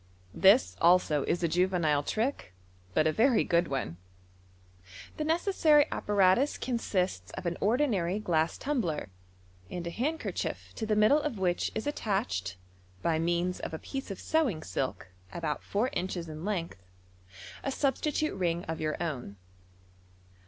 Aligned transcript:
—This 0.47 0.75
also 0.81 1.21
is 1.25 1.43
a 1.43 1.47
juvenile 1.47 2.01
trick, 2.01 2.55
but 2.95 3.05
a 3.05 3.11
very 3.11 3.43
good 3.43 3.67
one. 3.67 3.97
The 5.17 5.23
necessary 5.23 5.85
apparatus 5.91 6.57
consists 6.57 7.29
of 7.33 7.45
an 7.45 7.55
ordinary 7.61 8.17
glass 8.17 8.57
tumbler, 8.57 9.11
and 9.69 9.85
a 9.85 9.91
handkerchief 9.91 10.73
to 10.77 10.87
the 10.87 10.95
middle 10.95 11.21
of 11.21 11.37
which 11.37 11.71
is 11.75 11.85
ittachtd, 11.85 12.55
by 13.03 13.19
means 13.19 13.59
of 13.59 13.75
a 13.75 13.77
piece 13.77 14.09
of 14.09 14.19
sewing 14.19 14.63
silk 14.63 15.09
about 15.31 15.61
four 15.63 15.91
inches 15.93 16.27
in 16.27 16.43
length, 16.43 16.81
a 17.63 17.69
substitute 17.71 18.33
ring 18.33 18.63
of 18.63 18.81
your 18.81 18.97
own. 18.99 19.35